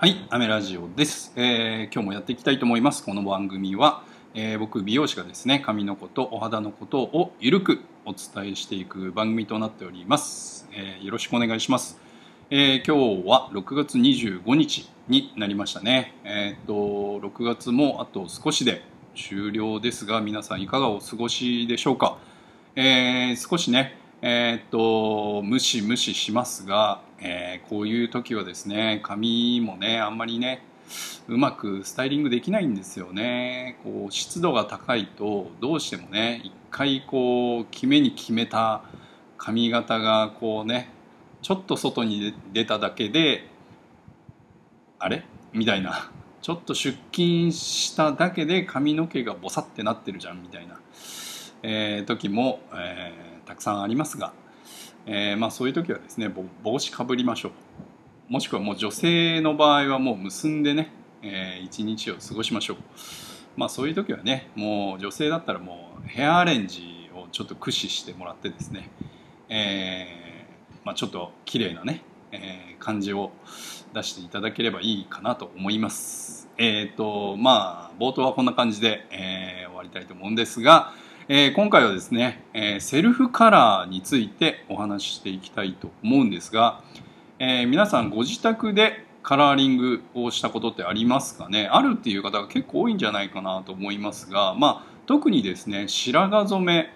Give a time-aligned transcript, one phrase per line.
[0.00, 3.04] はい、アメラジオです、えー、今日もやっていきたいと思います。
[3.04, 10.68] この番組は、えー、僕美容師がですね、髪のことお肌のことをゆるくお伝えしていく番組となっております。
[10.72, 11.98] えー、よろしくお願いします。
[12.48, 16.14] え今日は6月25日になりましたね。
[16.22, 18.84] えっと6月もあと少しで
[19.16, 22.18] 終了ですが、皆さんいかがお過ごしでしょうか。
[22.76, 27.07] え少しね、えっとムシムシしますが。
[27.20, 30.62] えー、こういう時はですね髪もねあんまりね
[31.26, 33.78] うまくスタイリングできないんですよね。
[33.84, 38.82] こう湿度が高いとどうしてもね一回こう決めに決めた
[39.36, 40.90] 髪型がこうね
[41.42, 43.48] ちょっと外に出ただけで
[44.98, 45.24] あれ？
[45.52, 46.10] みたいな。
[46.40, 50.80] ちょっと出勤しただけで髪の毛がボサってなってるじゃんみたいな、
[51.62, 54.32] えー、時も、えー、たくさんありますが。
[55.06, 56.30] えー、まあ、そういう時はですね
[56.62, 57.52] 帽子かぶりましょう。
[58.32, 62.76] もしくはもう女性の場合はもう結んでね、えー、一日を過ごしましょう。
[63.56, 68.90] まあそういう時はねもう女性だったらもうヘアアレンジをちょっと駆使してもらってですね、
[69.48, 73.32] えー、まあ、ちょっと綺麗なね、えー、感じを
[73.94, 76.48] 出していただければいいかなと思います。
[76.58, 80.92] えっ、とまあ冒頭はこんな感じで、え終わりたいと思うんですが
[81.30, 86.82] えー、今回はですね、えー、セルフカラーについてお話ししていきたいと思うんですが、
[87.38, 91.68] えー、皆さんご自宅でカラーリングをしたことってありますかね？
[91.70, 96.94] あるっていう方が結構多いんじゃないかなと思いますが、まあ、特にですね白髪染め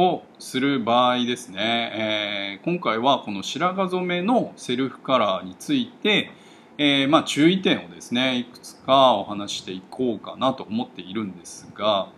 [0.00, 6.30] をする場合ですね、えー、今回はこの白髪染めのセルフカラーについて、
[6.78, 12.10] えー、まあ注意点をですねいくつかお話していこうかなと思っているんですが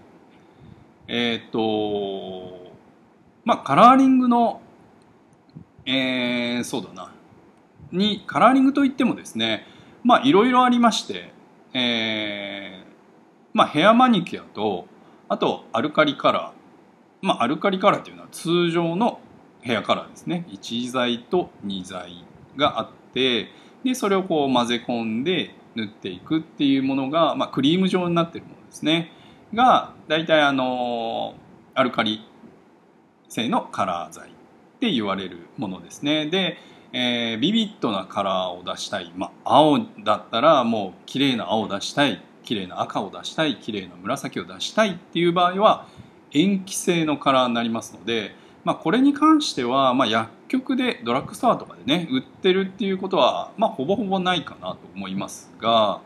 [1.09, 2.73] えっ、と
[3.45, 4.61] まあカラーリングの
[5.87, 7.13] えー、そうだな。
[7.93, 9.65] にカラーリングといってもですね
[10.03, 11.33] まあいろいろありまして、
[11.73, 12.87] えー、
[13.55, 14.87] まあヘアマニキュアと
[15.29, 17.27] あとアルカリカラー。
[17.27, 19.21] まあアルカリカラーっていうのは通常の
[19.61, 20.45] ヘアカラーですね。
[20.49, 22.25] 1剤と2剤
[22.57, 23.49] があって
[23.85, 29.13] でそれをこう混ぜ込んで塗っていくっていうものが、まあ、クリーム状になっているものですね。
[29.57, 31.35] が大体あの
[31.75, 32.25] アルカリ
[33.29, 34.33] 性のカラー剤っ
[34.79, 36.27] て言われるものですね。
[36.27, 36.59] で、
[36.93, 42.23] えー、ビビッドなカラーを出したい、まあ、青だったらもう綺麗な青を出したい。
[42.45, 43.57] 綺麗な赤を出したい。
[43.57, 44.93] 綺麗な紫を出したい。
[44.93, 45.89] っていう場合は
[46.33, 56.01] 塩基性のカラーになりますので、まあ、これに関しては、まあ、薬局でドラッグストアとかでね売ってるっていうことは、まあ、ほぼほぼないかなと思いますが、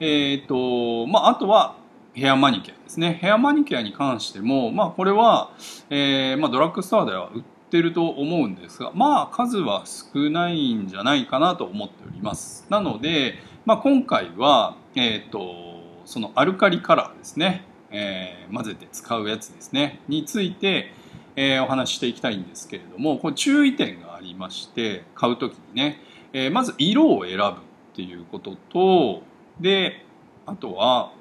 [0.00, 1.76] えーとまあ、あとは
[2.18, 3.16] ヘアマニキュアですね。
[3.22, 5.52] ヘアマニキュアに関しても、まあ、これは、
[5.88, 12.66] えーまあ、ドラッグストアでは売ってると思うんですがまあ数は少ないんじゃないかなと思っております。
[12.70, 13.34] なので、
[13.64, 20.00] まあ、今回は、えーと、そのアルカリカラーですね、えー、混ぜて使うやつですね。
[20.08, 20.92] について、
[21.36, 26.00] えー、お話ししていきたいんですけれどもこれ注意点がありまして買う時にね、
[26.32, 27.48] えー、まず色を選ぶっ
[27.94, 29.22] ていうことと
[29.60, 30.04] で
[30.46, 31.12] あとは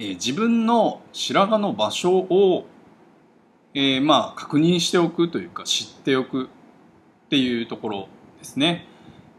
[0.00, 2.64] えー、自分の白髪の場所を、
[3.74, 6.48] えー、まあ確認しておくというか知っておくっ
[7.28, 8.86] ていうところですね。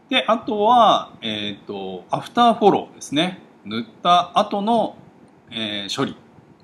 [0.08, 3.40] で、あとは、えっ、ー、と、アフターフォローですね。
[3.64, 4.96] 塗った後の、
[5.50, 6.16] え、処理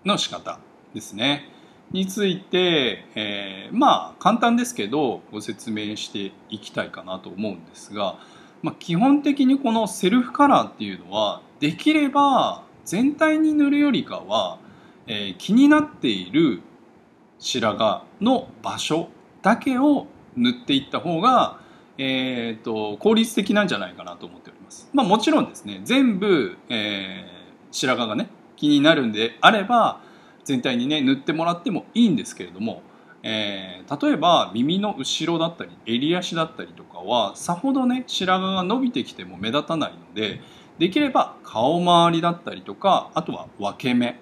[0.04, 0.60] の仕方
[0.94, 1.48] ですね。
[1.90, 8.18] について、え、まあ簡単ですけどご説明していきたいかなと思うんですが、
[8.62, 14.58] まあ、基本的にこのセルフカラーっていうのはできれば全体に塗るよりかは、
[15.06, 16.62] えー、気になっている
[17.38, 19.10] 白髪の場所
[19.42, 20.06] だけを
[20.36, 21.60] 塗っていった方が、
[21.98, 24.88] えーと、効率的なんじゃないかなと思っております。
[24.94, 30.00] まあ、もちろんですね全部、えー、白髪がね気になるんであれば
[30.44, 32.82] 全体にね塗ってもらってもいいんですけれども、
[33.22, 40.40] えー、例えば耳の後ろだったり襟足だったりとかはさほどね白髪が伸びてきても目立たないので
[40.78, 44.20] できれば顔周りだったりとかあとは分け目。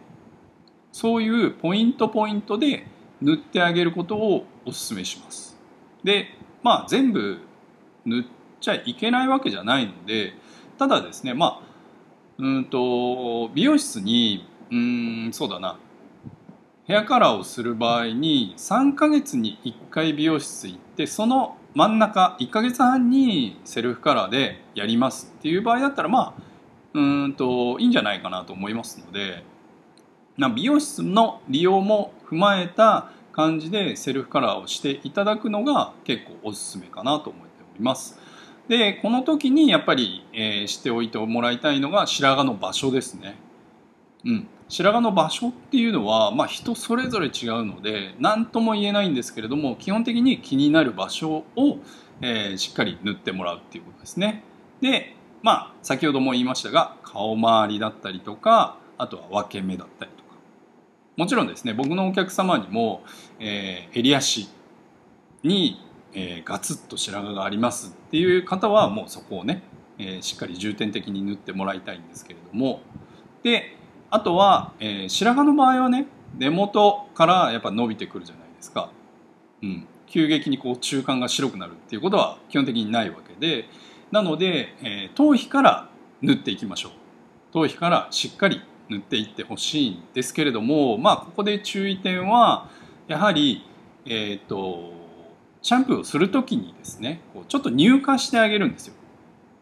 [0.92, 2.86] そういうポイントポイントで
[3.20, 5.58] 塗ってあげることをお勧めします。
[6.02, 6.28] で
[6.62, 7.38] まあ全部
[8.06, 8.24] 塗っ
[8.60, 10.32] ちゃいけないわけじゃないので
[10.78, 11.62] ただですねまあ
[12.38, 15.78] うんと美容室にうんそうだな。
[16.86, 26.42] ヘアカラーをする場合に3ヶ月に1回美容室行ってその真ん中1ヶ月半にセルフカラーでやりますっていう場合だったらまあ
[26.94, 29.42] うんといいんじゃないかなと思いますので
[30.54, 38.18] 美容室の利用も踏まえた感じでセルフカラーをしていただくのが結構おすすめかなと思っております。
[38.68, 43.36] でこの時にやっぱり、えー、しておいてもらいたいのが白髪の場所ですね。
[44.24, 51.78] うん、白髪の場所っていうのは、まあ、人それぞれ違うので何とも言えないんですけれども基本的に気になる場所を、
[52.20, 54.42] えー、しっかり塗ってもらうっていうことですね。
[54.80, 60.30] でまあ先ほども言いましたが顔周りだったりとかあとは分け目だったりとか
[61.16, 63.04] もちろんですね僕のお客様にも、
[63.38, 64.48] えー、襟足
[65.42, 65.86] に
[66.16, 69.62] えー、ガツッと白髪がありますっていう方はもうそこをね、
[69.98, 72.80] えー、しっかり重点的に塗ってもらいたいんですけれども
[73.42, 73.75] で
[74.10, 76.06] あとは、えー、白髪の場合はね
[76.36, 78.90] 根元からやっぱ伸びてくるじゃないですか、
[79.62, 83.68] うん、急激にこう中間が白くなるっていうことは基本的にないわけで。
[84.12, 85.88] なので、え頭皮から
[86.22, 86.92] 塗っていきましょう。
[87.52, 92.68] 頭皮からしっかり塗っていってほしいんですけれどもまあここで注意点は
[93.08, 93.64] やはり
[94.04, 94.92] えっ、と
[95.62, 98.94] シャンプーをする時にですねこうちょっと乳化してあげるんですよ。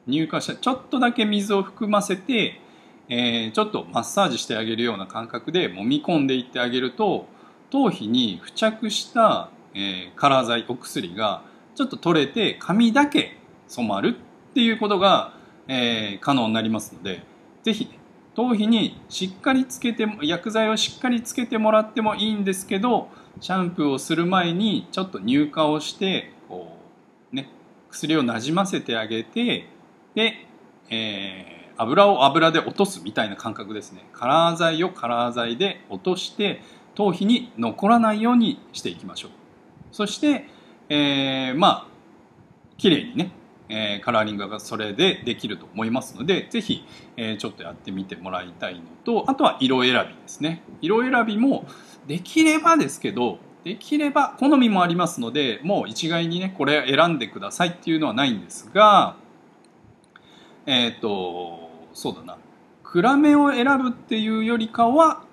[0.06, 2.60] 乳化してちょっとだけ水を含ませて、
[3.08, 7.26] えー、ちょっとマッサージしてあげるような感覚で揉み込んでいってあげると
[7.70, 11.42] 頭皮に付着した、えー、カラー剤お薬が
[11.74, 13.36] ちょっと取れて髪だけ
[13.68, 14.16] 染まる
[14.50, 15.34] っていうことが、
[15.68, 17.22] えー、可能になりますので
[17.62, 17.98] 是非、ね、
[18.34, 23.08] 頭皮にしっかりつけて薬剤をしっかりつけてもらってもいいんですけど
[23.40, 26.76] シャンプーをする前にちょっと乳化をしてこ
[27.32, 27.50] う、ね、
[27.90, 29.66] 薬をなじませてあげて
[30.14, 30.46] で、
[30.90, 34.08] えー、油を油で落とすみたいな感覚ですね。
[34.12, 36.62] カラー剤をカラー剤で落として
[36.94, 39.30] 頭皮に残らないようにしていきましょう。
[39.92, 40.46] そして、
[40.88, 41.86] えー、まあ
[42.76, 43.32] 綺麗にね
[43.68, 46.84] えー、カラーリングがそれでできると思いますので是非、
[47.16, 50.62] えー、ちょっとやってみてもらいたいのとあとは色選びですね。
[50.80, 51.66] 色選びも
[52.06, 59.16] できればですけどできれば好みもありますのでもう一概にねこれ選んでくださいっていうのはないんですが
[60.66, 61.63] えっ、ー、と
[61.94, 62.36] そうだな
[62.82, 65.24] 暗めを選ぶっていうよりかは、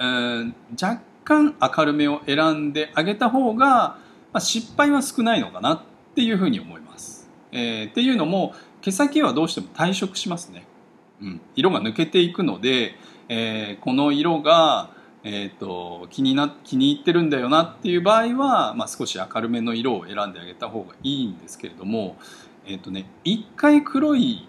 [0.00, 3.98] えー、若干明るめを選んであげた方が、ま
[4.34, 5.82] あ、失敗は少ないのかなっ
[6.14, 7.30] ていうふうに思います。
[7.52, 10.66] えー、っていうのも毛先はどうしても退色しますね。
[11.20, 12.94] うん、色が抜けていくので、
[13.28, 14.90] えー、この色が
[15.24, 22.16] えーと、気にな気に入ってるんだよなっていう場合は、まあ、少し明るめの色を選んであげた方がいいんですけれども、
[22.66, 24.48] えーとね、一回黒い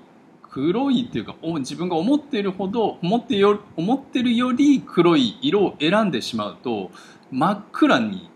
[0.53, 6.91] 黒いっていうか自分が思っているほど思ってよ思ってるより黒い色を選んでしまうと
[7.31, 8.29] 真っ暗に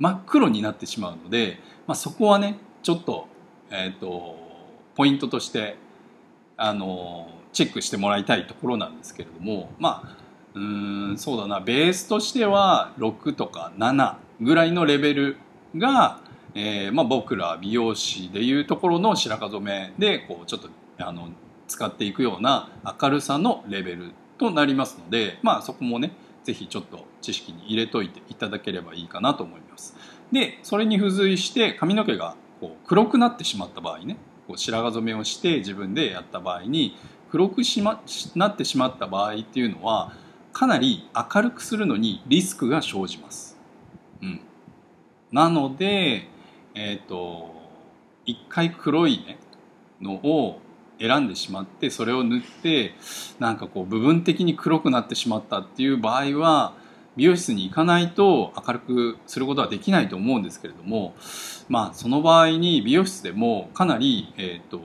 [0.00, 3.28] 真っ黒になってしまうので、まあ、そこはねちょっと,、
[3.70, 4.36] えーと
[4.96, 5.76] ポイントとして
[6.56, 10.16] あのチェックしてもらいたいところなんですけれどもまあ
[10.54, 15.36] うんそうだなベースとしては6とか7ぐらいのレベル
[15.76, 16.20] が、
[16.56, 20.68] えーまあ、僕ら美容師でいうところの白髪染めでこうちょっと
[20.98, 21.28] あの
[21.70, 22.68] 使っていくような
[23.00, 26.12] 明るさのレベルとなりますので、まあ、そこもね
[26.42, 29.96] 是非ちょっと知識に入れといていただければいいかなと思います。
[30.32, 34.16] でそれに付随して髪の毛がこう黒くなってしまった場合ね
[34.48, 36.96] こう白髪染めをして自分でやった場合に
[37.30, 38.02] 黒くし、ま、
[38.34, 40.12] なってしまった場合っていうのは
[40.52, 43.56] かなり明るくするのにリスクが生じます。
[44.20, 44.40] うん、
[45.30, 46.28] なので、
[46.74, 47.54] えっ、ー、と
[48.26, 49.38] 一回黒い、ね、
[50.00, 50.60] のを
[51.00, 52.94] 選んでしまってそれを塗って
[53.38, 56.74] なんかこう部分的に黒くなってしまったっていう場合は
[57.16, 61.14] 美容室に行かないと明るくすることはできないと思うんですけれども
[61.68, 64.80] まあその場合に美容室でもかなり、えーと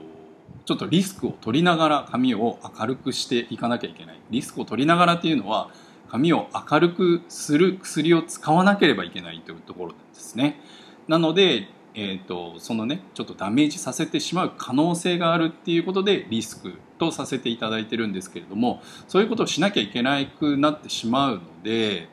[0.66, 4.20] ちょっとリスクを取りながら髪を明るくしていかなきゃいけない。
[4.30, 5.70] リスクを取りながらっていうのは
[6.08, 10.60] 髪を明るくする薬を使わなければいけないというところなんですね。
[11.06, 22.08] なので、えーと、そのねちょっとダメージさせてしまう可能性があるっていうことでリスクとさせていただいてるんですけれどもそういうことをしなきゃいけなくなってしまうので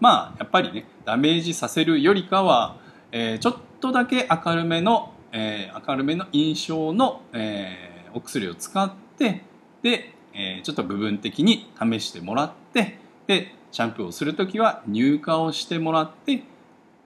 [0.00, 2.76] まあやっぱりねダメージさせるよりかは、
[3.12, 9.42] えー、ちょっとだけ明るめの、えー、明るめの印象の、えーお薬を使って
[9.82, 16.42] で、え、ちょっと部分的に試してもらってでシャンプーをする時は乳化をしてもらって、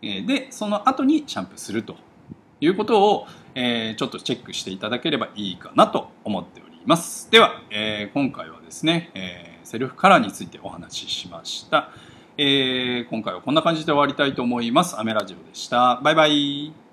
[0.00, 1.96] でその後にシャンプーすると。
[2.60, 7.30] いうことを、えー、ちょっとチェックしていただければいいかなと思っております。
[7.30, 11.90] では、えー、今回はですね、えー、セルフカラーについてお話ししました、
[12.36, 14.98] えー、今回はこんな感じで終わりたいと思います。
[14.98, 16.00] アメラジオでした。
[16.02, 16.89] バイバイ。